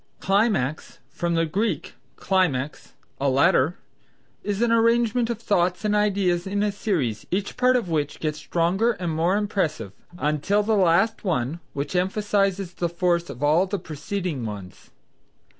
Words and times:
Climax 0.19 0.97
(from 1.11 1.35
the 1.35 1.45
Greek, 1.45 1.93
klimax, 2.17 2.93
a 3.19 3.29
ladder), 3.29 3.77
is 4.43 4.63
an 4.63 4.71
arrangement 4.71 5.29
of 5.29 5.37
thoughts 5.39 5.85
and 5.85 5.95
ideas 5.95 6.47
in 6.47 6.63
a 6.63 6.71
series, 6.71 7.27
each 7.29 7.55
part 7.55 7.75
of 7.75 7.87
which 7.87 8.19
gets 8.19 8.39
stronger 8.39 8.93
and 8.93 9.11
more 9.15 9.37
impressive 9.37 9.93
until 10.17 10.63
the 10.63 10.73
last 10.75 11.23
one, 11.23 11.59
which 11.73 11.95
emphasizes 11.95 12.73
the 12.73 12.89
force 12.89 13.29
of 13.29 13.43
all 13.43 13.67
the 13.67 13.77
preceding 13.77 14.43
ones. 14.43 14.89